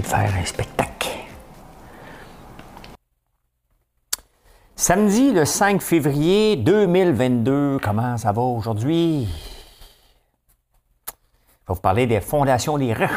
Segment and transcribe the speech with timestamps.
[0.00, 1.08] De faire un spectacle.
[4.76, 9.26] Samedi le 5 février 2022, comment ça va aujourd'hui?
[11.06, 11.12] Je
[11.68, 13.10] vais vous parler des fondations des riches.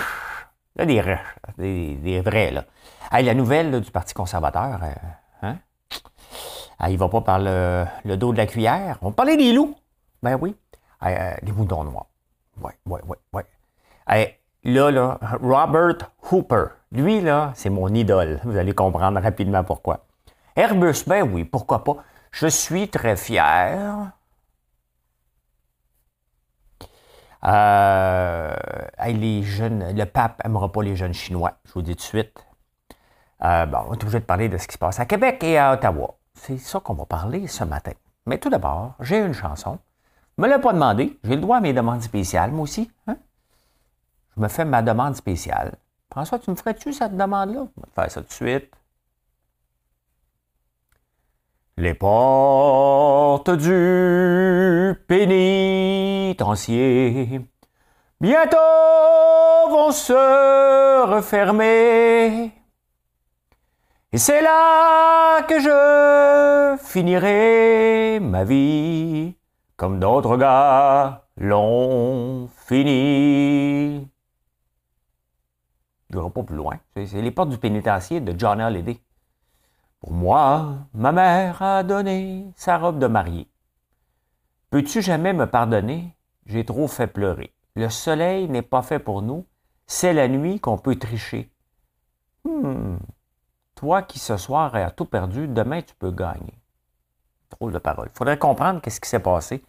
[0.76, 1.20] Là, des riches,
[1.58, 2.66] des, vrais, là.
[3.12, 4.94] la nouvelle du Parti conservateur, euh,
[5.44, 5.58] hein?
[6.80, 8.98] Ah, il ne va pas par le, dos de la cuillère.
[9.02, 9.76] On va parler des loups.
[10.24, 10.56] Ben oui.
[11.04, 12.08] Euh, des moutons noirs.
[12.60, 13.44] Oui, oui, oui, oui.
[14.64, 16.66] Là, là, Robert Hooper.
[16.92, 18.40] Lui, là, c'est mon idole.
[18.44, 20.06] Vous allez comprendre rapidement pourquoi.
[20.56, 21.98] Airbus, ben oui, pourquoi pas.
[22.32, 24.12] Je suis très fier.
[27.44, 28.56] Euh,
[29.08, 32.46] les jeunes, le pape n'aimera pas les jeunes chinois, je vous dis tout de suite.
[33.44, 35.58] Euh, bon, on est obligé de parler de ce qui se passe à Québec et
[35.58, 36.18] à Ottawa.
[36.36, 37.94] C'est ça qu'on va parler ce matin.
[38.28, 39.80] Mais tout d'abord, j'ai une chanson.
[40.38, 41.20] Ne me l'ai pas demandé.
[41.24, 42.92] J'ai le droit à mes demandes spéciales, moi aussi.
[43.08, 43.18] Hein?
[44.42, 45.78] Me fais ma demande spéciale.
[46.12, 47.68] François, tu me ferais-tu cette demande-là?
[47.78, 48.72] Je vais faire ça tout de suite.
[51.78, 56.36] Les portes du pénitencier
[58.20, 58.58] bientôt
[59.70, 62.52] vont se refermer.
[64.12, 69.36] Et c'est là que je finirai ma vie
[69.78, 74.11] comme d'autres gars l'ont fini
[76.12, 76.80] pas plus loin.
[76.96, 79.00] C'est les portes du pénitencier de John Hallyday.
[80.00, 83.48] Pour moi, ma mère a donné sa robe de mariée.
[84.72, 86.16] Peux-tu jamais me pardonner?
[86.46, 87.54] J'ai trop fait pleurer.
[87.76, 89.46] Le soleil n'est pas fait pour nous.
[89.86, 91.52] C'est la nuit qu'on peut tricher.
[92.44, 92.98] Hmm.
[93.76, 96.58] Toi qui ce soir as tout perdu, demain tu peux gagner.
[97.52, 98.10] Drôle de parole.
[98.14, 99.64] Il faudrait comprendre qu'est-ce qui s'est passé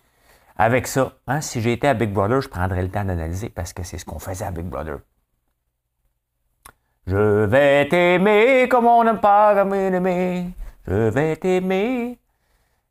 [0.57, 1.13] avec ça.
[1.27, 1.41] Hein?
[1.41, 4.19] Si j'étais à Big Brother, je prendrais le temps d'analyser parce que c'est ce qu'on
[4.19, 4.99] faisait à Big Brother.
[7.07, 9.55] Je vais t'aimer comme on n'aime pas.
[10.87, 12.19] Je vais t'aimer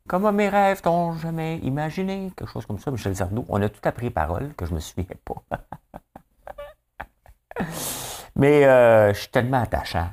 [0.08, 2.32] comme mes rêves t'ont jamais imaginé.
[2.36, 3.44] Quelque chose comme ça, Michel Zardou.
[3.48, 5.42] On a tout appris paroles que je me souviens pas.
[8.36, 10.10] Mais euh, je suis tellement attachant.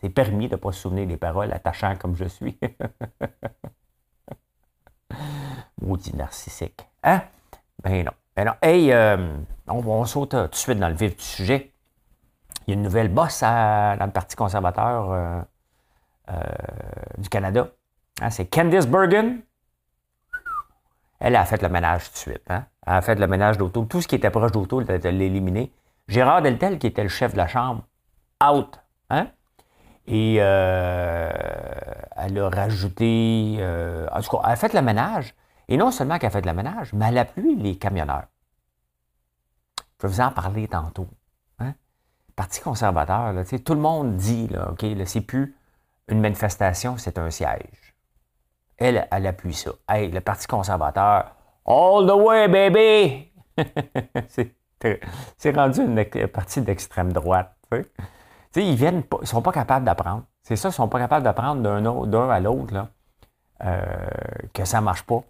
[0.00, 2.58] C'est permis de ne pas se souvenir des paroles attachant comme je suis.
[5.80, 6.86] Maudit narcissique.
[7.02, 7.22] Hein?
[7.82, 8.12] Ben non.
[8.36, 8.54] Ben non.
[8.60, 9.36] Hey, euh,
[9.68, 11.73] on, on saute tout de suite dans le vif du sujet.
[12.66, 15.40] Il y a une nouvelle bosse dans le Parti conservateur euh,
[16.30, 16.34] euh,
[17.18, 17.68] du Canada.
[18.20, 19.40] Hein, c'est Candice Bergen.
[21.20, 22.42] Elle a fait le ménage tout de suite.
[22.48, 22.64] Hein.
[22.86, 23.84] Elle a fait le ménage d'auto.
[23.84, 25.72] Tout ce qui était proche d'auto, elle a éliminer.
[26.08, 27.84] Gérard Deltel, qui était le chef de la Chambre,
[28.42, 28.78] out.
[29.10, 29.28] Hein?
[30.06, 31.30] Et euh,
[32.16, 33.58] elle a rajouté.
[34.10, 35.34] en tout cas, elle a fait le ménage.
[35.68, 38.24] Et non seulement qu'elle a fait le ménage, mais elle a plu les camionneurs.
[40.00, 41.08] Je vais vous en parler tantôt.
[42.36, 43.32] Parti conservateur,
[43.64, 45.56] tout le monde dit, là, OK, là, c'est plus
[46.08, 47.94] une manifestation, c'est un siège.
[48.76, 49.70] Elle, elle appuie ça.
[49.88, 51.32] Hey, le Parti conservateur,
[51.66, 53.30] all the way, baby!
[55.38, 57.56] c'est rendu une partie d'extrême droite.
[58.56, 60.24] ils viennent ils sont pas capables d'apprendre.
[60.42, 62.88] C'est ça, ils sont pas capables d'apprendre d'un à l'autre
[63.64, 63.80] euh,
[64.52, 65.22] que ça marche pas.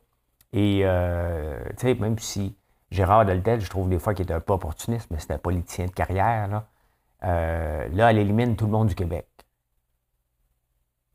[0.52, 1.58] Et euh,
[2.00, 2.56] même si
[2.90, 5.86] Gérard Deltel, je trouve des fois qu'il est un peu opportuniste, mais c'est un politicien
[5.86, 6.64] de carrière, là,
[7.24, 9.26] euh, là, elle élimine tout le monde du Québec.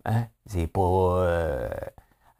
[0.05, 0.27] Hein?
[0.45, 0.81] C'est pas.
[0.81, 1.69] Euh,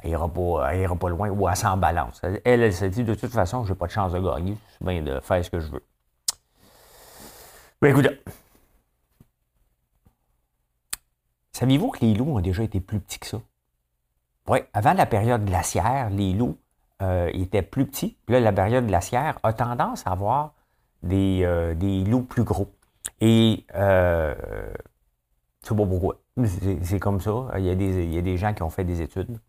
[0.01, 2.21] elle ira pas, pas loin ou elle s'en balance.
[2.23, 4.57] Elle, elle, se dit de toute façon, j'ai pas de chance de gagner.
[4.71, 5.85] C'est bien de faire ce que je veux.
[7.81, 8.21] Ben, écoutez.
[11.51, 13.41] Saviez-vous que les loups ont déjà été plus petits que ça?
[14.47, 16.57] Oui, avant la période glaciaire, les loups
[17.01, 18.17] euh, étaient plus petits.
[18.25, 20.53] Puis là, la période glaciaire a tendance à avoir
[21.03, 22.71] des, des loups plus gros.
[23.21, 24.35] Et euh,
[25.69, 26.19] sais pas pourquoi.
[26.83, 27.47] C'est comme ça.
[27.57, 29.39] Il y, a des, il y, a des, gens qui ont fait des études.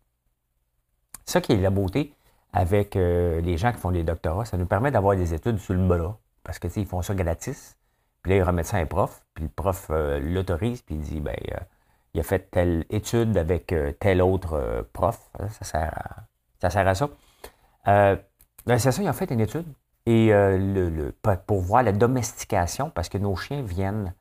[1.25, 2.13] Ça qui est la beauté
[2.53, 5.73] avec euh, les gens qui font des doctorats, ça nous permet d'avoir des études sur
[5.73, 6.19] le bras.
[6.43, 7.77] Parce que ils font ça gratis.
[8.21, 9.25] Puis là, ils remettent ça à un prof.
[9.33, 10.81] Puis le prof euh, l'autorise.
[10.81, 11.59] Puis il dit ben, euh,
[12.13, 15.31] il a fait telle étude avec tel autre prof.
[15.49, 16.25] Ça sert à
[16.61, 16.69] ça.
[16.69, 17.09] Sert à ça.
[17.85, 19.65] ben, c'est ça, ils ont fait une étude.
[20.07, 21.11] Et euh, le,
[21.45, 24.13] pour voir la domestication, parce que nos chiens viennent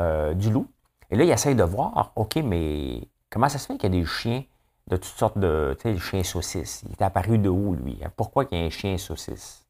[0.00, 0.68] euh, du loup.
[1.10, 4.00] Et là, il essaye de voir, OK, mais comment ça se fait qu'il y a
[4.00, 4.42] des chiens
[4.86, 6.82] de toutes sortes de, tu sais, les chiens saucisses?
[6.86, 8.00] Il est apparu de où, lui?
[8.02, 8.10] Hein?
[8.16, 9.66] Pourquoi il y a un chien saucisse?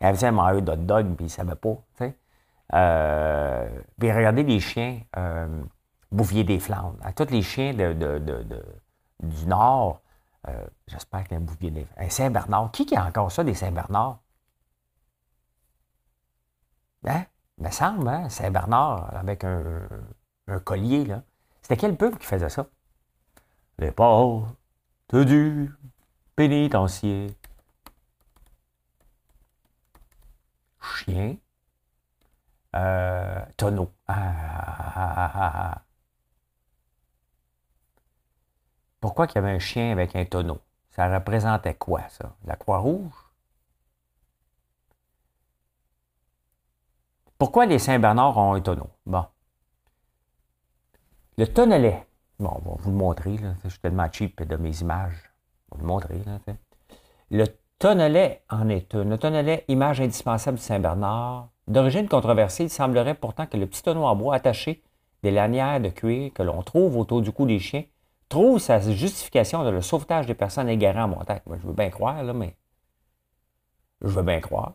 [0.00, 2.16] Il avait un maillot de dog, puis il ne savait pas, tu sais.
[2.74, 3.66] Euh,
[3.98, 5.62] puis regardez les chiens euh,
[6.12, 6.96] Bouvier des Flandres.
[7.02, 8.18] À tous les chiens de,
[9.22, 10.02] du Nord,
[10.86, 12.70] j'espère qu'il y a un Bouvier des Un Saint-Bernard.
[12.72, 14.18] Qui, qui a encore ça, des Saint-Bernard?
[17.58, 18.28] Il me semble, hein?
[18.28, 19.88] Saint-Bernard, avec un,
[20.46, 21.22] un collier, là.
[21.62, 22.68] C'était quel peuple qui faisait ça?
[23.78, 24.56] Les portes
[25.12, 25.70] du
[26.36, 27.36] pénitencier.
[30.80, 31.38] Chien.
[32.76, 33.92] Euh, tonneau.
[34.06, 34.14] Ah,
[34.94, 35.82] ah, ah,
[39.00, 40.60] Pourquoi qu'il y avait un chien avec un tonneau?
[40.90, 42.36] Ça représentait quoi, ça?
[42.44, 43.27] La Croix-Rouge?
[47.38, 48.90] Pourquoi les Saint-Bernard ont un tonneau?
[49.06, 49.24] Bon.
[51.36, 52.04] Le tonnelet.
[52.40, 53.36] Bon, on va vous le montrer.
[53.38, 53.54] Là.
[53.62, 55.30] Je suis tellement cheap de mes images.
[55.70, 56.20] On va vous le montrer.
[57.30, 57.44] Le
[57.78, 59.04] tonnelet en est un.
[59.04, 61.50] Le tonnelet, image indispensable de Saint-Bernard.
[61.68, 64.82] D'origine controversée, il semblerait pourtant que le petit tonneau en bois attaché
[65.22, 67.84] des lanières de cuir que l'on trouve autour du cou des chiens
[68.28, 71.40] trouve sa justification dans le sauvetage des personnes égarées en montagne.
[71.46, 72.56] je veux bien croire, là, mais.
[74.02, 74.74] Je veux bien croire.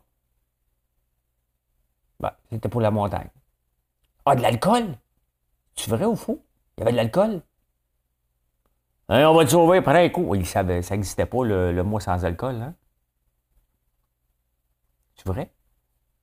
[2.19, 3.29] Ben, c'était pour la montagne.
[4.25, 4.97] Ah, de l'alcool?
[5.75, 6.41] Tu vrai ou faux?
[6.77, 7.41] Il y avait de l'alcool?
[9.09, 10.33] Hein, on va te sauver après un coup.
[10.35, 12.55] Il ça n'existait pas le, le, mois sans alcool.
[12.55, 12.73] Hein?
[15.15, 15.51] C'est vrai?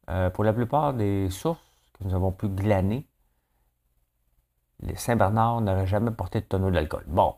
[0.08, 1.60] Euh, pour la plupart des sources
[1.92, 3.06] que nous avons pu glaner,
[4.80, 7.04] les Saint-Bernard n'auraient jamais porté de tonneau d'alcool.
[7.06, 7.36] Bon.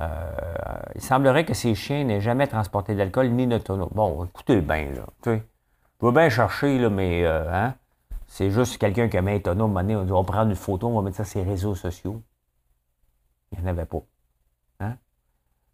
[0.00, 0.30] Euh,
[0.94, 3.90] il semblerait que ces chiens n'aient jamais transporté d'alcool ni de tonneau.
[3.92, 5.06] Bon, écoutez bien, là.
[5.22, 5.42] Tu
[6.00, 7.74] je veux bien chercher, là, mais euh, hein,
[8.28, 11.02] c'est juste quelqu'un qui a mis un tonneau, on va prendre une photo, on va
[11.02, 12.22] mettre ça sur les réseaux sociaux.
[13.50, 14.02] Il n'y en avait pas.
[14.78, 14.96] Hein?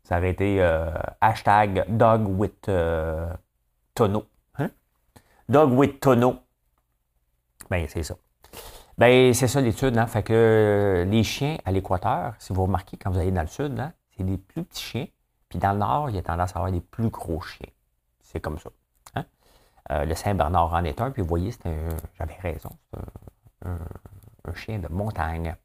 [0.03, 0.91] Ça aurait été euh,
[1.21, 2.71] hashtag dog with
[3.95, 4.25] tonneau.
[4.59, 4.71] Hein?
[5.51, 6.37] Dog with tonneau.
[7.69, 8.15] Ben, c'est ça.
[8.97, 10.07] Ben, c'est ça l'étude, hein?
[10.07, 13.79] Fait que les chiens à l'équateur, si vous remarquez, quand vous allez dans le sud,
[13.79, 15.07] hein, c'est des plus petits chiens.
[15.49, 17.69] Puis dans le nord, il y a tendance à avoir des plus gros chiens.
[18.23, 18.71] C'est comme ça.
[19.15, 19.25] Hein?
[19.91, 21.89] Euh, le Saint-Bernard en est un, puis vous voyez, c'est un.
[22.19, 25.57] J'avais raison, c'est un, chien de montagne.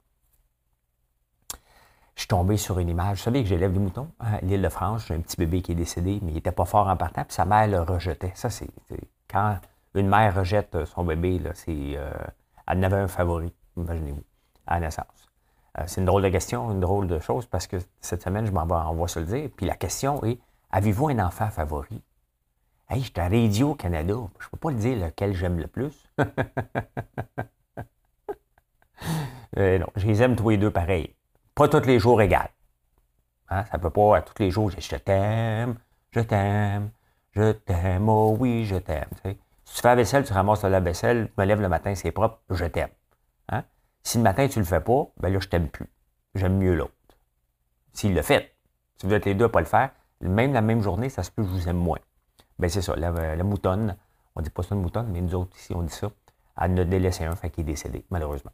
[2.15, 3.17] Je suis tombé sur une image.
[3.17, 5.05] Vous savez que j'élève des moutons à l'île de France.
[5.07, 7.33] J'ai un petit bébé qui est décédé, mais il n'était pas fort en partant, puis
[7.33, 8.33] sa mère le rejetait.
[8.35, 8.69] Ça, c'est.
[9.29, 9.57] Quand
[9.95, 11.95] une mère rejette son bébé, là, c'est.
[11.95, 12.11] Euh,
[12.67, 14.23] elle n'avait un favori, imaginez-vous,
[14.67, 15.18] à la naissance.
[15.79, 18.51] Euh, c'est une drôle de question, une drôle de chose, parce que cette semaine, je
[18.51, 19.49] m'en vais, se le dire.
[19.55, 20.39] Puis la question est
[20.71, 22.01] avez-vous un enfant favori?
[22.89, 24.13] Hey, je suis à Radio-Canada.
[24.39, 25.93] Je ne peux pas le dire lequel j'aime le plus.
[29.57, 31.15] euh, non, je les aime tous les deux pareil.
[31.53, 32.49] Pas tous les jours égales.
[33.49, 33.65] Hein?
[33.65, 35.75] Ça ne peut pas à tous les jours, je t'aime,
[36.11, 36.89] je t'aime,
[37.31, 39.09] je t'aime, oh oui, je t'aime.
[39.65, 42.11] Si tu fais la vaisselle, tu ramasses la vaisselle, tu me lèves le matin, c'est
[42.11, 42.89] propre, je t'aime.
[43.49, 43.63] Hein?
[44.03, 45.87] Si le matin, tu ne le fais pas, ben là, je t'aime plus.
[46.35, 46.93] J'aime mieux l'autre.
[47.93, 48.55] S'il le fait,
[48.97, 49.91] si vous êtes les deux à pas le faire,
[50.21, 51.99] même la même journée, ça se peut que je vous aime moins.
[52.57, 53.95] Ben c'est ça, la, moutonne,
[54.35, 56.11] on dit pas ça une moutonne, mais nous autres ici, on dit ça,
[56.59, 58.51] elle ne délaissé un, fait qu'il est décédé, malheureusement.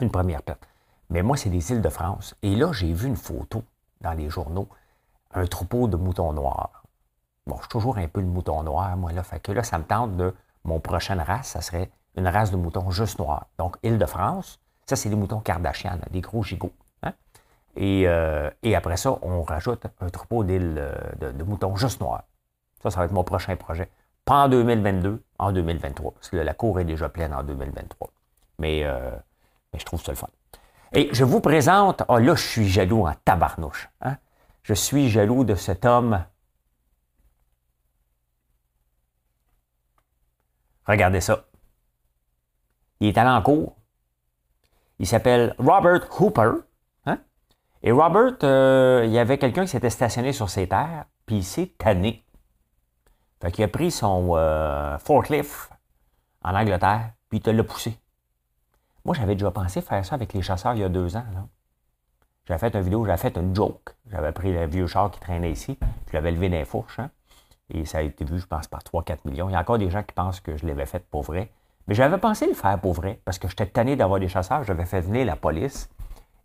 [0.00, 0.66] Une première perte.
[1.10, 2.34] Mais moi, c'est des îles de France.
[2.42, 3.62] Et là, j'ai vu une photo
[4.00, 4.68] dans les journaux,
[5.32, 6.82] un troupeau de moutons noirs.
[7.46, 9.22] Bon, je suis toujours un peu le mouton noir, moi, là.
[9.22, 10.34] Fait que là, ça me tente de.
[10.64, 13.46] Mon prochaine race, ça serait une race de moutons juste noirs.
[13.58, 16.72] Donc, Île-de-France, ça, c'est des moutons Kardashian, des gros gigots.
[17.02, 17.12] Hein.
[17.78, 22.24] Euh, et, après ça, on rajoute un troupeau d'îles euh, de, moutons juste noirs.
[22.82, 23.88] Ça, ça va être mon prochain projet.
[24.24, 26.12] Pas en 2022, en 2023.
[26.12, 28.10] Parce que la cour est déjà pleine en 2023.
[28.58, 29.10] Mais, euh,
[29.72, 30.28] mais je trouve ça le fun.
[30.92, 33.88] Et je vous présente, oh là, je suis jaloux en tabarnouche.
[34.00, 34.16] Hein.
[34.62, 36.24] Je suis jaloux de cet homme
[40.88, 41.44] Regardez ça.
[43.00, 43.76] Il est allé en cours.
[44.98, 46.50] Il s'appelle Robert Hooper.
[47.06, 47.18] Hein?
[47.82, 51.44] Et Robert, euh, il y avait quelqu'un qui s'était stationné sur ses terres, puis il
[51.44, 52.24] s'est tanné.
[53.40, 55.70] Fait qu'il a pris son euh, forklift
[56.42, 57.96] en Angleterre, puis il l'a poussé.
[59.04, 61.24] Moi, j'avais déjà pensé faire ça avec les chasseurs il y a deux ans.
[62.46, 63.94] J'avais fait une vidéo, j'avais fait une joke.
[64.10, 65.78] J'avais pris le vieux char qui traînait ici,
[66.08, 66.98] je l'avais levé dans les fourches.
[66.98, 67.10] Hein?
[67.70, 69.48] Et ça a été vu, je pense, par 3-4 millions.
[69.48, 71.52] Il y a encore des gens qui pensent que je l'avais fait pour vrai.
[71.88, 74.62] Mais j'avais pensé le faire pour vrai, parce que j'étais tanné d'avoir des chasseurs.
[74.62, 75.88] J'avais fait venir la police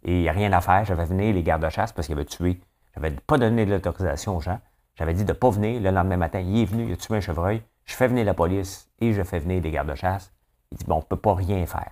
[0.03, 0.85] et rien à faire.
[0.85, 2.61] J'avais venir les gardes-chasse parce qu'ils avaient tué.
[2.95, 4.59] J'avais pas donné de l'autorisation aux gens.
[4.95, 5.81] J'avais dit de ne pas venir.
[5.81, 7.61] Le lendemain matin, il est venu, il a tué un chevreuil.
[7.83, 10.31] Je fais venir la police et je fais venir des gardes-chasse.
[10.71, 11.91] Il dit, bon, on ne peut pas rien faire.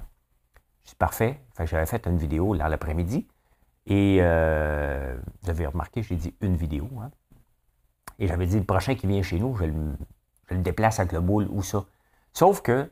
[0.86, 1.41] Je dis, parfait.
[1.60, 3.27] j'avais fait une vidéo l'après-midi.
[3.88, 6.89] Et euh, vous avez remarqué, j'ai dit une vidéo.
[7.01, 7.12] Hein.
[8.20, 11.48] Et j'avais dit, le prochain qui vient chez nous, je le, déplace avec le boule
[11.50, 11.84] ou ça.
[12.34, 12.89] Sauf que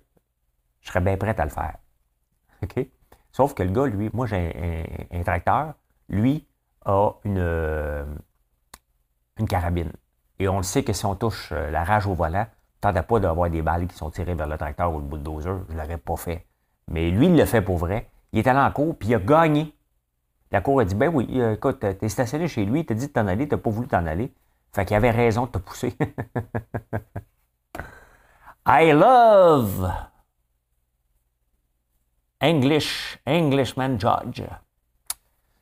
[0.81, 1.77] je serais bien prêt à le faire.
[2.63, 2.87] OK?
[3.31, 5.73] Sauf que le gars, lui, moi j'ai un, tracteur,
[6.09, 6.47] lui
[6.85, 8.05] a une, euh,
[9.37, 9.91] une carabine.
[10.39, 12.47] Et on le sait que si on touche euh, la rage au volant,
[12.81, 15.59] t'entends pas d'avoir des balles qui sont tirées vers le tracteur ou le bulldozer.
[15.69, 16.45] Je l'aurais pas fait.
[16.87, 18.09] Mais lui, il le fait pour vrai.
[18.31, 19.75] Il est allé en cours, puis il a gagné.
[20.51, 23.11] La cour a dit Ben oui, euh, écoute, t'es stationné chez lui, t'as dit de
[23.11, 24.33] t'en aller, t'as pas voulu t'en aller.
[24.71, 25.95] Fait qu'il avait raison de te pousser.
[28.65, 30.08] I love
[32.41, 34.43] English, Englishman Judge.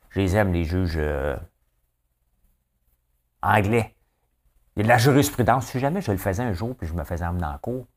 [0.10, 1.36] Je les aime, les juges euh,
[3.42, 3.96] anglais.
[4.76, 5.68] Il y a de la jurisprudence.
[5.68, 7.88] Si jamais je le faisais un jour puis je me faisais emmener en cours,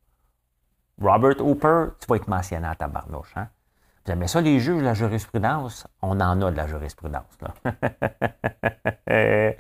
[1.01, 3.33] Robert Hooper, tu vas être mentionné à ta barnouche.
[3.37, 3.49] Hein?
[4.05, 5.87] Vous aimez ça, les juges la jurisprudence?
[6.01, 7.39] On en a de la jurisprudence.
[7.43, 7.55] Là.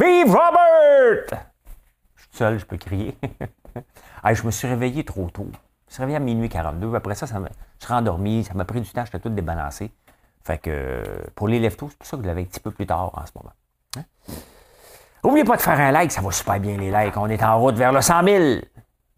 [0.00, 1.50] Vive Robert!
[2.16, 3.16] Je suis seul, je peux crier.
[4.32, 5.50] je me suis réveillé trop tôt.
[5.94, 6.92] Je réveillé à minuit 42.
[6.96, 8.42] Après ça, je suis rendormi.
[8.42, 9.04] Ça m'a pris du temps.
[9.04, 9.92] J'étais tout débalancé.
[10.42, 11.04] Fait que
[11.36, 13.24] pour les leftos, c'est pour ça que je l'avais un petit peu plus tard en
[13.24, 13.52] ce moment.
[15.22, 15.46] N'oubliez hein?
[15.46, 16.10] pas de faire un like.
[16.10, 17.16] Ça va super bien, les likes.
[17.16, 18.54] On est en route vers le 100 000.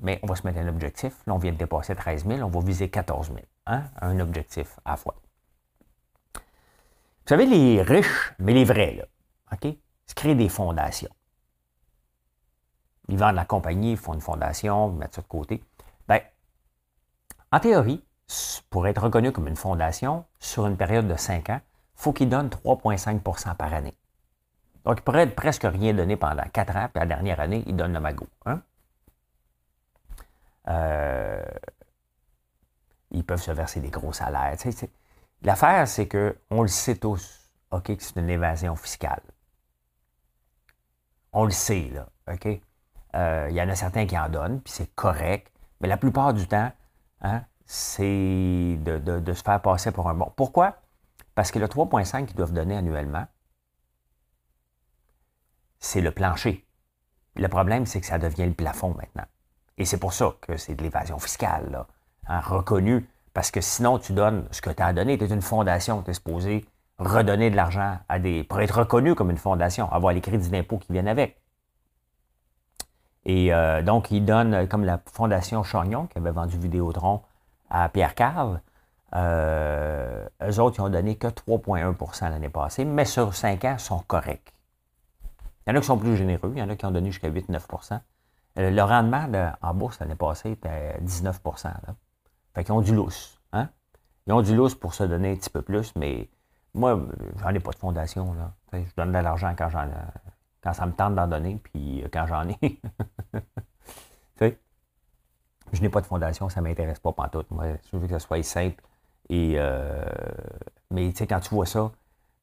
[0.01, 1.15] Mais on va se mettre un objectif.
[1.27, 2.41] Là, on vient de dépasser 13 000.
[2.43, 3.39] On va viser 14 000.
[3.69, 3.85] Hein?
[4.03, 5.15] Un objectif à la fois.
[6.35, 6.41] Vous
[7.31, 9.05] savez, les riches, mais les vrais, là,
[9.53, 9.75] OK?
[10.15, 11.11] créent des fondations.
[13.09, 15.65] Ils vendent la compagnie, ils font une fondation, ils mettent ça de côté.
[16.09, 16.21] Bien,
[17.53, 18.05] en théorie,
[18.71, 22.29] pour être reconnu comme une fondation, sur une période de 5 ans, il faut qu'ils
[22.29, 23.97] donnent 3,5% par année.
[24.85, 27.93] Donc, ils pourraient presque rien donner pendant 4 ans, puis la dernière année, ils donnent
[27.93, 28.29] le magot.
[30.69, 31.45] Euh,
[33.11, 34.57] ils peuvent se verser des gros salaires.
[35.43, 39.23] L'affaire, c'est qu'on le sait tous, OK, que c'est une évasion fiscale.
[41.33, 42.49] On le sait, là, OK?
[43.15, 46.35] Euh, il y en a certains qui en donnent, puis c'est correct, mais la plupart
[46.35, 46.73] du temps,
[47.21, 50.33] hein, c'est de, se faire passer pour un bon.
[50.37, 50.77] Pourquoi?
[51.35, 53.27] Parce que le 3,5 qu'ils doivent donner annuellement,
[55.79, 56.65] c'est le plancher.
[57.35, 59.27] Le problème, c'est que ça devient le plafond maintenant.
[59.79, 61.85] Et c'est pour ça que c'est de l'évasion fiscale,
[62.27, 63.07] hein, reconnue.
[63.35, 65.19] Parce que sinon, tu donnes ce que tu as donné.
[65.19, 66.65] Tu es une fondation, tu es supposé
[66.99, 68.45] redonner de l'argent à des.
[68.45, 71.39] pour être reconnu comme une fondation, avoir les crédits d'impôt qui viennent avec.
[73.27, 77.23] Et euh, donc, ils donnent, comme la Fondation Chagnon, qui avait vendu Vidéotron
[77.69, 78.61] à Pierre Cave,
[79.15, 83.81] euh, eux autres, ils ont donné que 3,1% l'année passée, mais sur 5 ans, ils
[83.81, 84.53] sont corrects.
[85.67, 87.11] Il y en a qui sont plus généreux, il y en a qui ont donné
[87.11, 88.01] jusqu'à 8-9%
[88.59, 89.27] euh, Le rendement
[89.61, 91.95] en bourse l'année passée était 19 là.
[92.55, 93.41] Fait qu'ils ont du lousse.
[93.53, 93.69] Hein?
[94.29, 96.29] Ils ont du lousse pour se donner un petit peu plus, mais
[96.75, 97.01] moi,
[97.41, 98.35] j'en ai pas de fondation.
[98.35, 98.53] Là.
[98.73, 99.71] Je donne de l'argent quand,
[100.73, 102.59] ça me tente d'en donner, puis euh, quand j'en ai.
[105.73, 107.51] je n'ai pas de fondation, ça ne m'intéresse pas pantoute.
[107.51, 108.83] Moi, je veux que ça soit simple.
[109.29, 110.05] Et, euh,
[110.91, 111.91] mais quand tu vois ça,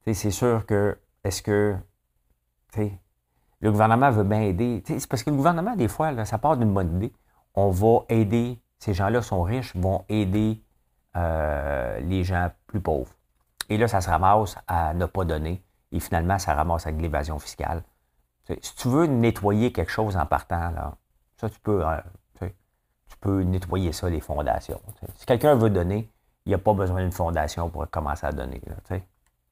[0.05, 1.75] c'est sûr que, est-ce que,
[2.75, 4.83] le gouvernement veut bien aider?
[4.85, 7.13] C'est parce que le gouvernement, des fois, là, ça part d'une bonne idée.
[7.55, 10.61] On va aider, ces gens-là sont riches, vont aider
[11.15, 13.13] euh, les gens plus pauvres.
[13.69, 15.63] Et là, ça se ramasse à ne pas donner.
[15.91, 17.83] Et finalement, ça ramasse avec l'évasion fiscale.
[18.61, 20.97] Si tu veux nettoyer quelque chose en partant, là,
[21.49, 22.03] tu peux, hein,
[22.39, 24.81] tu peux nettoyer ça, les fondations.
[25.17, 26.09] Si quelqu'un veut donner,
[26.45, 28.61] il n'y a pas besoin d'une fondation pour commencer à donner.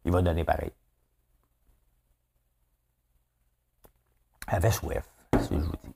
[0.05, 0.71] il va donner pareil.
[4.47, 5.93] Avec Swift, si je vous dis.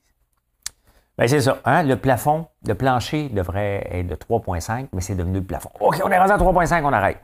[1.18, 1.58] Ben c'est ça.
[1.64, 1.82] Hein?
[1.82, 5.70] Le plafond, le plancher devrait être de 3,5, mais c'est devenu le plafond.
[5.80, 7.20] OK, on est rendu à 3,5, on arrête.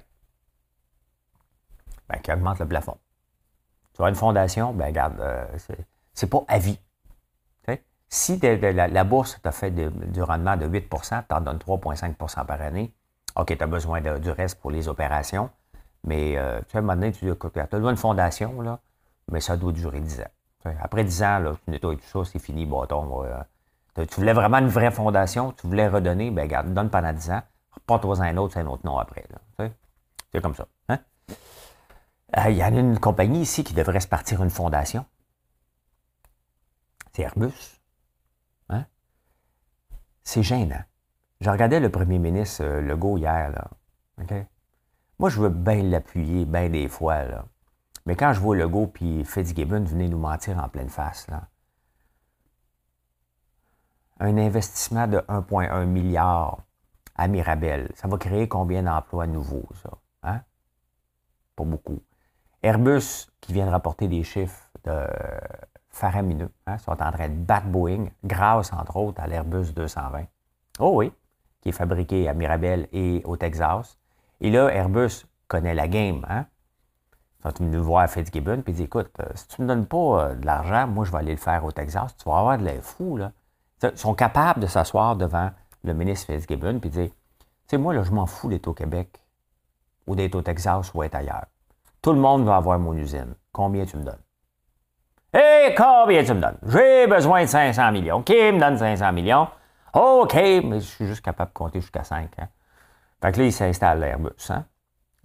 [2.08, 2.96] Ben, qui augmente le plafond.
[3.94, 5.46] Tu as une fondation, ben regarde, euh,
[6.14, 6.78] c'est pas à vie.
[8.14, 12.92] Si la, bourse t'a fait du rendement de 8 tu en donnes 3,5% par année,
[13.36, 15.48] OK, tu as besoin du reste pour les opérations,
[16.04, 18.80] mais euh, tu sais, à un moment donné, tu as besoin une fondation, là,
[19.30, 20.72] mais ça doit durer 10 ans.
[20.82, 23.24] après 10 ans, là, tu nettoies tout ça, c'est fini, bâton.
[23.24, 27.30] Euh, tu voulais vraiment une vraie fondation, tu voulais redonner, ben regarde, donne pendant 10
[27.30, 29.24] ans, reporte-toi un autre, c'est un autre nom après.
[30.30, 30.66] C'est comme ça.
[30.90, 30.98] Hein?
[32.36, 35.06] Euh, il y en a une compagnie ici qui devrait se partir une fondation.
[37.14, 37.81] C'est Airbus.
[40.24, 40.82] C'est gênant.
[41.40, 43.50] Je regardais le premier ministre euh, Legault hier.
[43.50, 43.70] Là.
[45.18, 47.24] Moi, je veux bien l'appuyer, bien des fois.
[47.24, 47.44] Là.
[48.06, 51.48] Mais quand je vois Legault puis Fitzgibbon venir nous mentir en pleine face, là,
[54.20, 56.62] un investissement de 1,1 milliard
[57.16, 57.90] à Mirabel.
[57.94, 59.90] Ça va créer combien d'emplois nouveaux, ça?
[60.22, 60.42] Hein?
[61.56, 62.00] Pas beaucoup.
[62.62, 65.06] Airbus, qui vient de rapporter des chiffres de
[65.92, 70.24] faramineux, hein, sont en train de battre Boeing grâce, entre autres, à l'Airbus 220.
[70.80, 71.12] Oh oui,
[71.60, 73.98] qui est fabriqué à Mirabel et au Texas.
[74.40, 76.26] Et là, Airbus connaît la game.
[76.28, 76.46] Hein?
[77.44, 79.96] Ils sont venus voir Fitzgibbon et dit Écoute, euh, si tu ne me donnes pas
[80.30, 82.16] euh, de l'argent, moi, je vais aller le faire au Texas.
[82.16, 83.16] Tu vas avoir de l'air fou.
[83.16, 83.32] Là.
[83.82, 85.50] Ils sont capables de s'asseoir devant
[85.84, 89.20] le ministre Fitzgibbon et dire Tu sais, moi, là, je m'en fous d'être au Québec
[90.06, 91.46] ou d'être au Texas ou d'être ailleurs.
[92.00, 93.34] Tout le monde va avoir mon usine.
[93.52, 94.22] Combien tu me donnes?
[95.34, 98.22] Et combien tu me donnes J'ai besoin de 500 millions.
[98.22, 99.48] Qui me donne 500 millions
[99.94, 102.30] OK, mais je suis juste capable de compter jusqu'à 5.
[102.38, 102.48] Hein?
[103.22, 104.50] Fait que là, il s'installe l'Airbus.
[104.50, 104.64] Hein?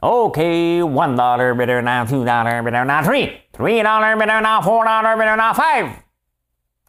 [0.01, 3.31] OK, one dollar better now, two dollar better now, three.
[3.51, 5.89] Three dollar better now, four dollar better now, five.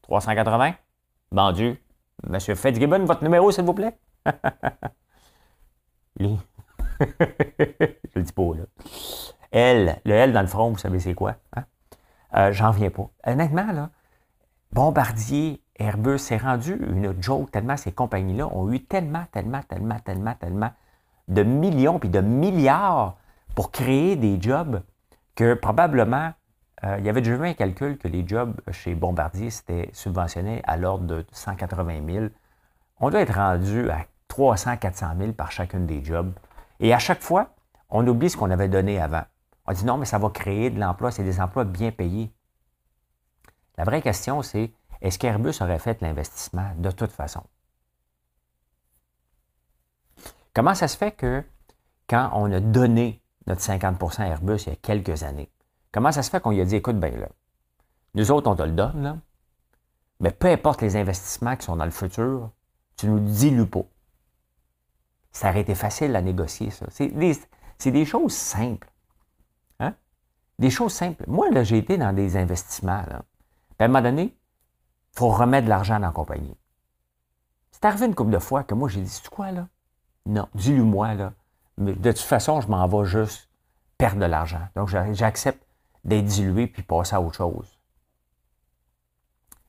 [0.03, 0.75] 380.
[1.33, 1.79] Vendu.
[2.27, 3.97] Monsieur Fitzgibbon, votre numéro, s'il vous plaît?
[6.19, 6.39] Lui.
[7.01, 7.07] Je
[8.17, 8.65] le dis pas, là.
[9.53, 11.37] L, le L dans le front, vous savez c'est quoi?
[11.57, 11.65] Hein?
[12.35, 13.09] Euh, J'en viens pas.
[13.25, 13.91] Honnêtement, là,
[14.73, 20.35] Bombardier, Airbus, c'est rendu une joke tellement ces compagnies-là ont eu tellement, tellement, tellement, tellement,
[20.35, 20.71] tellement
[21.29, 23.17] de millions puis de milliards
[23.55, 24.83] pour créer des jobs
[25.35, 26.33] que probablement,
[26.85, 30.63] euh, il y avait déjà eu un calcul que les jobs chez Bombardier, c'était subventionné
[30.65, 32.27] à l'ordre de 180 000.
[33.01, 36.33] On doit être rendu à 300, 400 000 par chacune des jobs.
[36.81, 37.55] Et à chaque fois,
[37.91, 39.23] on oublie ce qu'on avait donné avant.
[39.69, 42.33] On dit non, mais ça va créer de l'emploi, c'est des emplois bien payés.
[43.77, 44.73] La vraie question, c'est
[45.03, 47.43] est-ce qu'Airbus aurait fait l'investissement de toute façon?
[50.55, 51.45] Comment ça se fait que
[52.09, 55.51] quand on a donné notre 50% à Airbus il y a quelques années,
[55.93, 57.29] comment ça se fait qu'on lui a dit, écoute, bien là,
[58.15, 59.19] nous autres, on te le donne, là,
[60.21, 62.51] mais peu importe les investissements qui sont dans le futur,
[62.97, 63.85] tu nous dilues pas.
[65.31, 66.87] Ça aurait été facile à négocier, ça.
[66.91, 67.11] C'est
[67.91, 68.91] des, choses simples.
[70.59, 71.25] Des choses simples.
[71.27, 73.05] Moi, là, j'ai été dans des investissements.
[73.79, 74.37] À un moment donné,
[75.15, 76.57] il faut remettre de l'argent dans la compagnie.
[77.71, 79.69] C'est arrivé une couple de fois que moi, j'ai dit, c'est quoi, là?
[80.27, 81.33] Non, dis-le-moi, là.
[81.77, 83.49] Mais de toute façon, je m'en vais juste
[83.99, 84.67] perdre de l'argent.
[84.75, 85.65] Donc, j'accepte
[86.05, 87.79] d'être dilué puis passer à autre chose.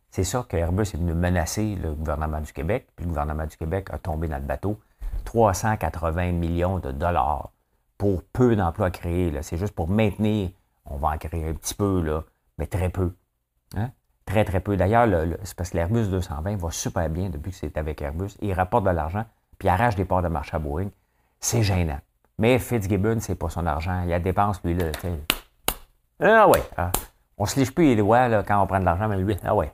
[0.10, 3.56] C'est ça que Airbus est venu menacer le gouvernement du Québec, puis le gouvernement du
[3.56, 4.80] Québec a tombé dans le bateau.
[5.26, 7.52] 380 millions de dollars
[8.00, 9.32] pour peu d'emplois créés.
[9.44, 10.50] C'est juste pour maintenir,
[10.90, 12.24] on va en créer un petit peu, là,
[12.58, 13.16] mais très peu.
[13.76, 13.92] Hein?
[14.26, 14.78] Très, très peu.
[14.78, 15.08] D'ailleurs,
[15.44, 18.38] c'est parce que l'Airbus 220 va super bien depuis que c'est avec Airbus.
[18.42, 19.26] Il rapporte de l'argent
[19.60, 20.90] puis il arrache des parts de marché à Boeing,
[21.40, 22.00] c'est gênant.
[22.38, 24.04] Mais Fitzgibbon, c'est pas son argent.
[24.06, 24.92] Il a dépense, lui, là.
[26.22, 26.64] Ah ouais.
[26.78, 26.92] Ah.
[27.38, 29.54] On se liche plus les doigts là, quand on prend de l'argent, mais lui, ah
[29.54, 29.74] ouais.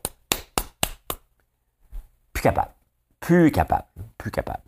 [2.33, 2.71] Plus capable.
[3.19, 3.85] Plus capable.
[4.17, 4.63] Plus capable.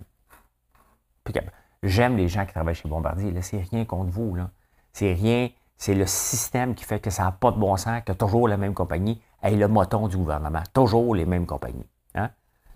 [1.24, 1.54] Plus capable.
[1.82, 3.32] J'aime les gens qui travaillent chez Bombardier.
[3.32, 4.36] Là, c'est rien contre vous.
[4.36, 4.52] Là.
[4.94, 5.50] C'est rien.
[5.78, 8.58] C'est le système qui fait que ça n'a pas de bon sens, que toujours la
[8.58, 10.64] même compagnie ait le moton du gouvernement.
[10.74, 11.86] Toujours les mêmes compagnies.
[12.16, 12.30] Hein?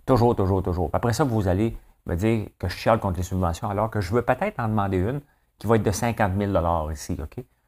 [0.06, 0.90] Toujours, toujours, toujours.
[0.92, 4.12] Après ça, vous allez me dire que je chiale contre les subventions alors que je
[4.12, 5.20] veux peut-être en demander une
[5.58, 7.16] qui va être de 50 000 ici.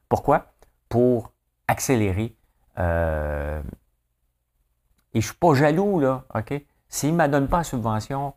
[0.08, 0.46] Pourquoi?
[0.88, 1.32] Pour
[1.68, 2.36] accélérer.
[2.78, 3.60] Euh,
[5.14, 6.24] et je ne suis pas jaloux, là.
[6.34, 6.64] OK?
[6.88, 8.34] S'ils ne me donnent pas la subvention,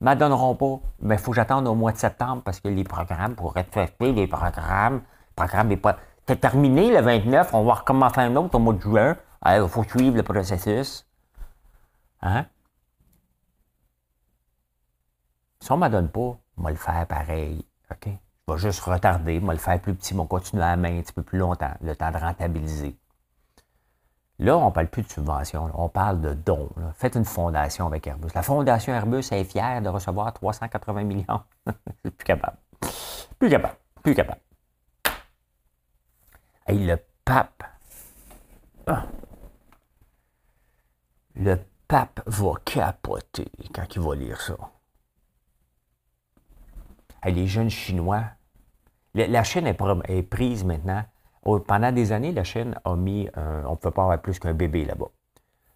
[0.00, 0.80] ne me donneront pas.
[1.00, 3.72] Mais il faut que j'attende au mois de septembre parce que les programmes, pour être
[3.72, 5.96] faits, les programmes, le programme n'est pas.
[6.26, 9.16] C'est terminé le 29, on va recommencer un autre au mois de juin.
[9.46, 11.06] Il faut suivre le processus.
[12.22, 12.46] Hein?
[15.60, 17.64] Si on ne me donne pas, je vais le faire pareil.
[17.90, 18.08] OK?
[18.48, 20.76] Je vais juste retarder, je vais le faire plus petit, je vais continuer à la
[20.76, 22.96] main un petit peu plus longtemps, le temps de rentabiliser.
[24.40, 26.70] Là, on ne parle plus de subvention, on parle de dons.
[26.94, 28.28] Faites une fondation avec Airbus.
[28.34, 31.42] La fondation Airbus est fière de recevoir 380 millions.
[32.02, 32.56] Plus capable.
[33.38, 33.74] Plus capable.
[34.02, 34.40] Plus capable.
[36.68, 37.64] Et le pape.
[38.86, 39.06] Ah.
[41.34, 41.56] Le
[41.88, 44.56] pape va capoter quand il va lire ça
[47.28, 48.24] les jeunes Chinois.
[49.14, 51.04] La Chine est, prise maintenant.
[51.66, 54.84] Pendant des années, la Chine a mis, on ne peut pas avoir plus qu'un bébé
[54.84, 55.08] là-bas.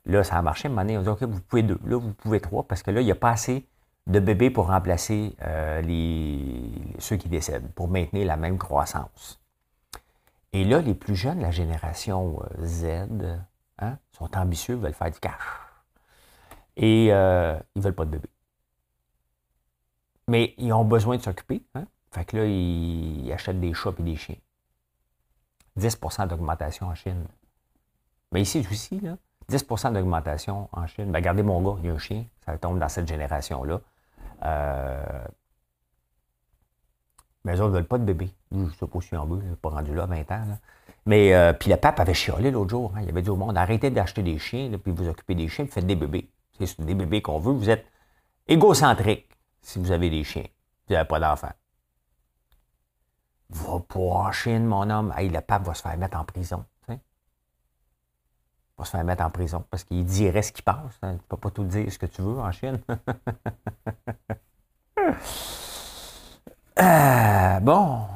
[0.07, 0.69] Là, ça a marché.
[0.69, 1.81] À un moment donné, on dit, OK, vous pouvez deux.
[1.85, 3.67] Là, vous pouvez trois, parce que là, il n'y a pas assez
[4.07, 5.83] de bébés pour remplacer euh,
[6.99, 9.41] ceux qui décèdent, pour maintenir la même croissance.
[10.55, 12.87] Et là, les plus jeunes, la génération euh, Z,
[13.81, 15.43] hein, sont ambitieux, veulent faire du cash.
[16.77, 18.31] Et euh, ils ne veulent pas de bébés.
[20.29, 21.65] Mais ils ont besoin de s'occuper.
[21.75, 21.87] Hein?
[22.13, 24.37] Fait que là, ils, achètent des chats et des chiens.
[25.77, 27.27] 10% d'augmentation en Chine.
[28.31, 29.17] Mais ici aussi, là,
[29.51, 31.11] 10% d'augmentation en Chine.
[31.11, 33.81] Ben, regardez mon gars, il y a un chien, ça tombe dans cette génération-là.
[34.45, 35.25] Euh,
[37.45, 38.31] mais eux ne veulent pas de bébé.
[38.53, 40.59] Je ne sais pas si en veux, pas rendu là 20 ans.
[41.07, 42.93] Mais euh, puis le pape avait chiolé l'autre jour.
[42.97, 43.01] Hein.
[43.03, 45.75] Il avait dit au monde arrêtez d'acheter des chiens, puis vous occupez des chiens, puis
[45.75, 46.31] faites des bébés.
[46.59, 47.53] C'est des bébés qu'on veut.
[47.53, 47.85] Vous êtes
[48.47, 49.29] égocentrique
[49.61, 50.47] si vous avez des chiens.
[50.89, 51.53] Vous n'avez pas d'enfants.
[53.51, 55.13] Va en Chine, mon homme.
[55.17, 56.65] Le pape va se faire mettre en prison.
[58.77, 60.99] Il va se faire mettre en prison parce qu'il dirait ce qu'il pense.
[61.03, 61.13] Hein.
[61.13, 62.81] Tu ne peux pas tout dire ce que tu veux en Chine.
[66.79, 68.07] Euh, bon.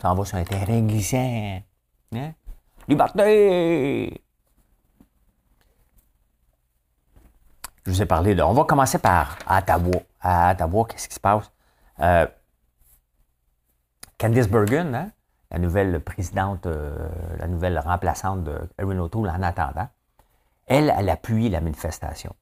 [0.00, 1.60] Ça va sur un terrain glissant.
[2.14, 2.32] Hein?
[2.88, 4.22] Liberté!
[7.84, 8.42] Je vous ai parlé de.
[8.42, 10.00] On va commencer par Ottawa.
[10.20, 11.52] À qu'est-ce qui se passe?
[12.00, 12.26] Euh,
[14.18, 15.10] Candice Bergen, hein,
[15.50, 19.88] la nouvelle présidente, euh, la nouvelle remplaçante de Erin O'Toole en attendant,
[20.66, 22.34] elle, elle appuie la manifestation.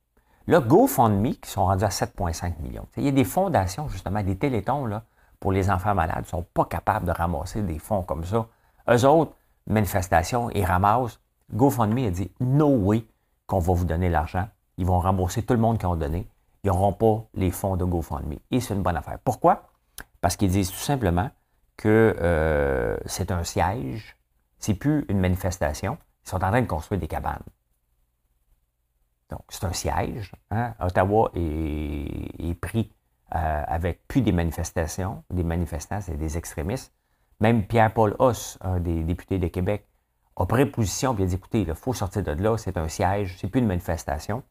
[0.46, 2.86] Là, GoFundMe, qui sont rendus à 7,5 millions.
[2.96, 5.04] Il y a des fondations, justement, des télétons là,
[5.38, 8.46] pour les enfants malades, ne sont pas capables de ramasser des fonds comme ça.
[8.90, 9.32] Eux autres,
[9.66, 11.20] manifestation, ils ramassent.
[11.52, 13.04] GoFundMe a dit No way
[13.46, 14.48] qu'on va vous donner l'argent.
[14.78, 16.26] Ils vont rembourser tout le monde qui ont donné.
[16.64, 18.36] Ils n'auront pas les fonds de GoFundMe.
[18.50, 19.18] Et c'est une bonne affaire.
[19.24, 19.68] Pourquoi?
[20.20, 21.30] Parce qu'ils disent tout simplement
[21.76, 24.16] que euh, c'est un siège,
[24.58, 25.98] c'est plus une manifestation.
[26.24, 27.42] Ils sont en train de construire des cabanes.
[29.32, 30.32] Donc, c'est un siège.
[30.50, 30.74] Hein.
[30.78, 32.92] Ottawa est, pris
[33.34, 36.92] euh, avec plus des manifestations, des manifestants, c'est des extrémistes.
[37.40, 39.88] Même Pierre-Paul Hoss, un des députés de Québec,
[40.36, 43.38] a pris position et a dit écoutez, il faut sortir de là, c'est un siège,
[43.38, 44.42] c'est plus une manifestation.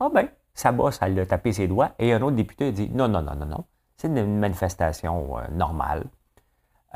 [0.00, 0.28] Ah ben,
[0.72, 1.92] bosse, elle a tapé ses doigts.
[2.00, 3.64] Et un autre député a dit non, non, non, non, non.
[3.96, 6.04] C'est une manifestation euh, normale.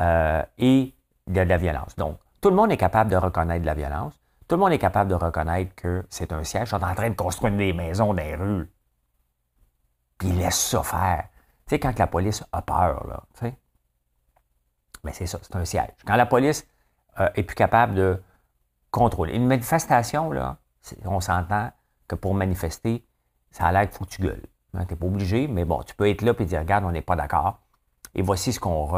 [0.01, 0.95] Euh, et
[1.29, 1.95] de la violence.
[1.97, 4.20] Donc, tout le monde est capable de reconnaître de la violence.
[4.51, 6.67] Tout le monde est capable de reconnaître que c'est un siège.
[6.67, 8.69] Ils sont en train de construire des maisons dans les rues.
[10.19, 11.29] Puis ils laissent ça faire.
[11.69, 13.55] Tu sais, quand la police a peur, là, tu sais.
[15.05, 15.91] Mais c'est ça, c'est un siège.
[16.05, 16.67] Quand la police
[17.21, 18.21] euh, est plus capable de
[18.91, 19.37] contrôler.
[19.37, 20.57] Une manifestation, là,
[21.05, 21.71] on s'entend
[22.09, 23.07] que pour manifester,
[23.53, 24.47] ça a l'air qu'il faut que tu gueules.
[24.75, 27.03] Hein, n'es pas obligé, mais bon, tu peux être là et dire, regarde, on n'est
[27.03, 27.61] pas d'accord.
[28.17, 28.89] Et voici ce qu'on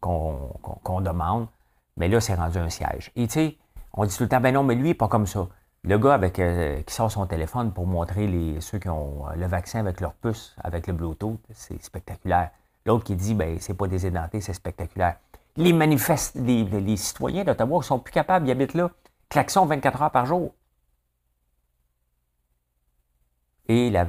[0.00, 1.48] qu'on demande.
[1.96, 3.10] Mais là, c'est rendu un siège.
[3.16, 3.58] Et tu sais,
[3.94, 5.48] on dit tout le temps, ben non, mais lui, pas comme ça.
[5.84, 9.80] Le gars euh, qui sort son téléphone pour montrer ceux qui ont euh, le vaccin
[9.80, 12.50] avec leur puce, avec le Bluetooth, c'est spectaculaire.
[12.86, 15.16] L'autre qui dit, ben c'est pas des édentés, c'est spectaculaire.
[15.56, 18.90] Les manifestes, les, citoyens d'Ottawa ne sont plus capables, ils habitent là.
[19.28, 20.54] Klaxon 24 heures par jour.
[23.68, 24.04] Et la,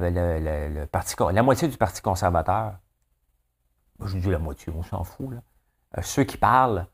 [1.42, 2.74] moitié du Parti conservateur
[4.04, 5.30] je dis la moitié, on s'en fout.
[5.30, 5.42] Là.
[5.98, 6.86] Euh, ceux qui parlent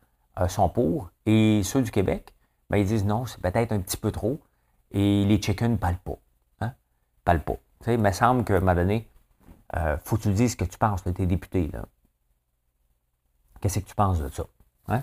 [0.49, 2.33] sont pour et ceux du Québec,
[2.71, 4.41] ben, ils disent non, c'est peut-être un petit peu trop
[4.93, 6.19] et les chickens ne parlent pas.
[6.61, 6.73] Hein?
[7.25, 7.57] Parlent pas.
[7.87, 9.11] il me semble qu'à un moment donné,
[9.77, 11.71] euh, faut que tu dises ce que tu penses, de tes députés.
[13.61, 14.45] Qu'est-ce que tu penses de ça?
[14.89, 15.03] Hein?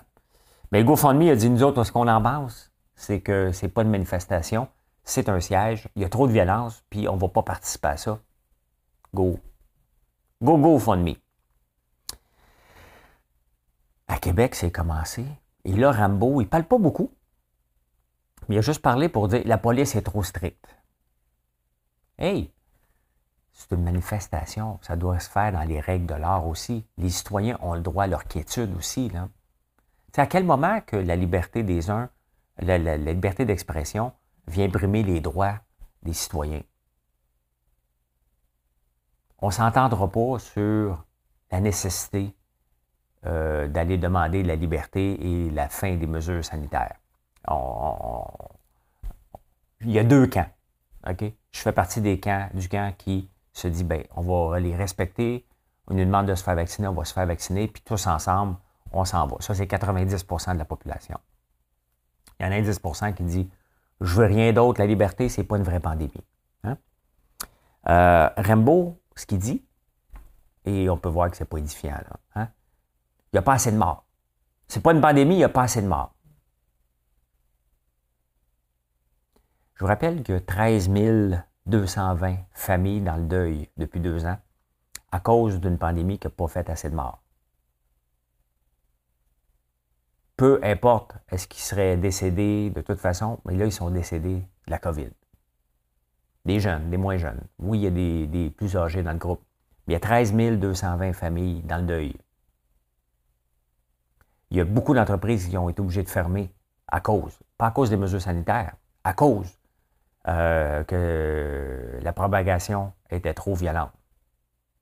[0.72, 3.90] Mais GoFundMe a dit, nous autres, ce qu'on en pense, c'est que c'est pas une
[3.90, 4.68] manifestation,
[5.04, 7.96] c'est un siège, il y a trop de violence, puis on va pas participer à
[7.96, 8.18] ça.
[9.14, 9.38] Go.
[10.42, 11.14] Go, GoFundMe.
[14.06, 15.24] À Québec, c'est commencé.
[15.64, 17.10] Et là, Rambo, il parle pas beaucoup.
[18.48, 20.66] Mais il a juste parlé pour dire la police est trop stricte.
[22.18, 22.50] Hey,
[23.52, 24.78] c'est une manifestation.
[24.82, 26.86] Ça doit se faire dans les règles de l'art aussi.
[26.96, 29.10] Les citoyens ont le droit à leur quiétude aussi.
[30.12, 32.08] C'est à quel moment que la liberté des uns,
[32.58, 34.12] la, liberté d'expression
[34.46, 35.58] vient brimer les droits
[36.02, 36.62] des citoyens?
[39.40, 41.04] On ne s'entendra pas sur
[41.50, 42.34] la nécessité
[43.26, 46.96] euh, d'aller demander la liberté et la fin des mesures sanitaires.
[49.80, 50.48] Il y a deux camps.
[51.06, 55.46] Je fais partie des camps, du camp qui se dit, ben, on va les respecter.
[55.86, 58.56] On nous demande de se faire vacciner, on va se faire vacciner, puis tous ensemble,
[58.92, 59.36] on s'en va.
[59.40, 61.18] Ça, c'est 90% de la population.
[62.38, 63.50] Il y en a 10% qui dit,
[64.00, 66.12] je veux rien d'autre, la liberté, c'est pas une vraie pandémie.
[66.64, 66.76] Hein?
[67.88, 68.28] Euh,
[69.16, 69.64] ce qu'il dit,
[70.64, 71.94] et on peut voir que c'est pas édifiant,
[72.34, 72.48] hein?
[73.32, 74.04] Il n'y a pas assez de morts.
[74.68, 76.14] C'est pas une pandémie, il n'y a pas assez de morts.
[79.78, 80.90] Je vous rappelle que 13
[81.66, 84.36] 220 familles dans le deuil depuis deux ans
[85.12, 87.22] à cause d'une pandémie qui n'a pas fait assez de morts.
[90.36, 94.70] Peu importe est-ce qu'ils seraient décédés de toute façon, mais là, ils sont décédés de
[94.70, 95.10] la COVID.
[96.44, 97.46] Des jeunes, des moins jeunes.
[97.60, 99.44] Oui, il y a des, des plus âgés dans le groupe.
[99.86, 102.16] Mais il y a 13 220 familles dans le deuil.
[104.50, 106.52] Il y a beaucoup d'entreprises qui ont été obligées de fermer
[106.88, 109.57] à cause, pas à cause des mesures sanitaires, à cause
[110.28, 113.92] euh, que la propagation était trop violente.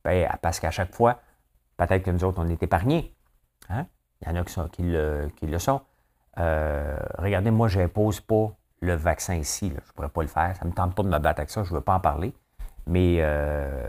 [0.04, 1.20] Ben, parce qu'à chaque fois,
[1.76, 3.14] peut-être que nous autres, on est épargnés.
[3.68, 3.87] Hein?
[4.20, 5.82] Il y en a qui, le, sont.
[6.38, 9.68] Euh, regardez, moi, je n'impose pas le vaccin ici.
[9.68, 10.56] Je ne pourrais pas le faire.
[10.56, 11.62] Ça ne me tente pas de me battre avec ça.
[11.62, 12.35] Je ne veux pas en parler.
[12.88, 13.88] Mais euh,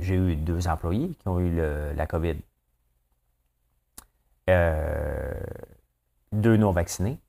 [0.00, 1.60] j'ai eu deux employés qui ont eu
[1.94, 2.36] la COVID.
[6.32, 7.20] Deux non vaccinés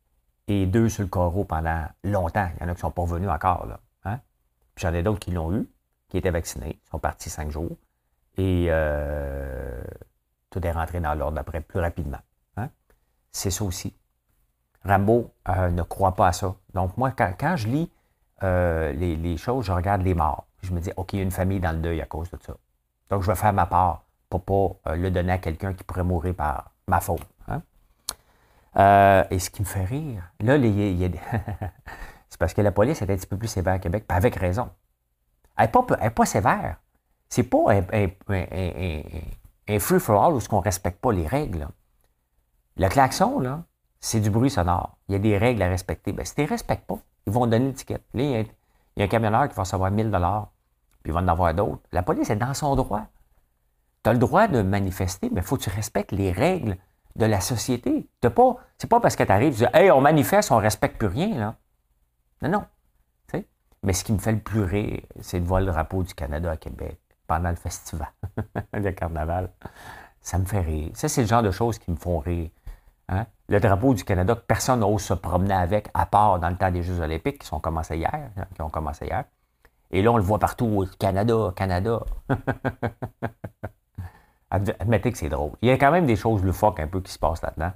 [0.49, 2.49] et deux sur le corps pendant longtemps.
[2.55, 3.65] Il y en a qui ne sont pas revenus encore.
[3.65, 4.19] Là, hein?
[4.75, 5.69] Puis j'en ai d'autres qui l'ont eu,
[6.09, 7.77] qui étaient vaccinés, sont partis cinq jours.
[8.38, 9.81] Et euh,
[10.49, 12.19] tout est rentré dans l'ordre après plus rapidement.
[12.57, 12.69] Hein?
[13.31, 13.95] C'est ça aussi.
[14.85, 16.55] Rambo ne croit pas à ça.
[16.73, 17.91] Donc, moi, quand, je lis
[18.41, 21.31] les, les, choses, je regarde les morts je me dis, OK, il y a une
[21.31, 22.53] famille dans le deuil à cause de ça.
[23.09, 25.83] Donc, je vais faire ma part pour ne pas euh, le donner à quelqu'un qui
[25.83, 27.25] pourrait mourir par ma faute.
[28.77, 30.58] Euh, et ce qui me fait rire, là,
[32.29, 34.69] c'est parce que la police est un petit peu plus sévère à Québec, avec raison.
[35.58, 35.69] Elle
[36.01, 36.77] n'est pas, sévère.
[37.27, 38.08] C'est pas un,
[39.79, 41.67] free-for-all où on ne respecte pas les règles.
[42.77, 43.63] Le klaxon, là,
[43.99, 44.97] c'est du bruit sonore.
[45.08, 46.13] Il y a des règles à respecter.
[46.13, 48.05] Ben, si tu ne les respectes pas, ils vont donner l'étiquette.
[48.13, 50.51] Il y a un camionneur qui va recevoir 1000 dollars,
[51.03, 51.82] puis il va en avoir d'autres.
[51.91, 53.08] La police est dans son droit.
[54.03, 56.77] Tu as le droit de manifester, mais il faut que tu respectes les règles
[57.19, 58.10] de la société.
[58.21, 58.29] C'est
[58.89, 61.38] pas parce que tu tu dis Hey, on manifeste, on ne respecte plus rien.
[61.38, 61.55] Là.
[62.41, 62.65] Non, non.
[63.84, 66.51] Mais ce qui me fait le plus rire, c'est de voir le drapeau du Canada
[66.51, 68.10] à Québec pendant le festival,
[68.73, 69.51] le carnaval.
[70.21, 70.91] Ça me fait rire.
[70.95, 72.49] Ça, c'est le genre de choses qui me font rire.
[73.08, 73.25] Hein?
[73.47, 76.71] Le drapeau du Canada que personne n'ose se promener avec, à part dans le temps
[76.71, 79.23] des Jeux olympiques qui sont commencés hier, hein, qui ont commencé hier.
[79.91, 82.01] Et là, on le voit partout, Canada, Canada.
[84.51, 85.51] Admettez que c'est drôle.
[85.62, 87.71] Il y a quand même des choses fuck un peu qui se passent là-dedans.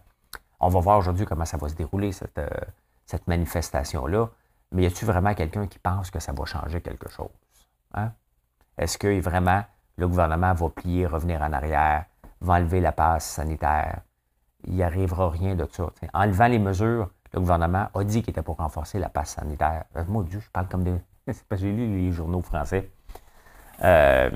[0.60, 2.48] On va voir aujourd'hui comment ça va se dérouler, cette, euh,
[3.06, 4.30] cette manifestation-là.
[4.72, 7.30] Mais y a-t-il vraiment quelqu'un qui pense que ça va changer quelque chose?
[7.94, 8.12] Hein?
[8.78, 9.64] Est-ce que vraiment
[9.98, 12.06] le gouvernement va plier, revenir en arrière,
[12.42, 14.02] va enlever la passe sanitaire,
[14.66, 15.88] il n'y arrivera rien de ça.
[16.14, 19.86] En levant les mesures, le gouvernement a dit qu'il était pour renforcer la passe sanitaire.
[19.96, 20.94] Euh, moi, Dieu, je parle comme des.
[21.28, 22.92] C'est parce que j'ai lu les journaux français.
[23.84, 24.30] Euh...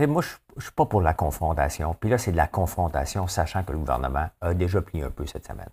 [0.00, 1.94] moi, je ne suis pas pour la confrontation.
[1.98, 5.26] Puis là, c'est de la confrontation, sachant que le gouvernement a déjà plié un peu
[5.26, 5.68] cette semaine.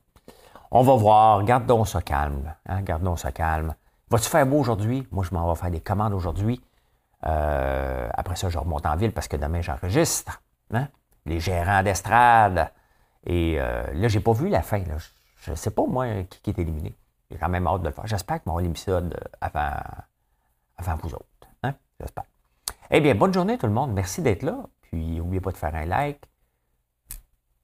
[0.72, 1.44] On va voir.
[1.44, 2.54] Gardons ça calme.
[2.68, 3.76] Hein, gardons ça calme.
[4.10, 5.08] Va-tu faire beau aujourd'hui?
[5.12, 6.62] Moi, je m'en vais faire des commandes aujourd'hui.
[7.26, 10.42] Euh, après ça, je remonte en ville parce que demain, j'enregistre.
[10.74, 10.88] Hein?
[11.26, 12.72] Les gérants d'estrade.
[13.26, 14.84] Et euh, là, j'ai pas vu la fin.
[15.38, 16.96] Je ne sais pas, moi, qui, est éliminé.
[17.30, 18.08] J'ai quand même hâte de le faire.
[18.08, 19.78] J'espère que mon épisode avant,
[20.78, 21.48] avant vous autres.
[21.64, 21.74] Hein?
[22.00, 22.26] J'espère.
[22.94, 23.94] Eh bien, bonne journée tout le monde.
[23.94, 24.66] Merci d'être là.
[24.82, 26.20] Puis, n'oubliez pas de faire un like.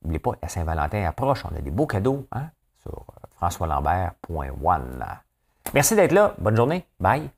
[0.02, 1.44] N'oubliez pas, la Saint-Valentin approche.
[1.44, 2.50] On a des beaux cadeaux hein,
[2.82, 5.06] sur euh, françoislambert.one.
[5.74, 6.34] Merci d'être là.
[6.38, 6.86] Bonne journée.
[7.00, 7.30] Bye.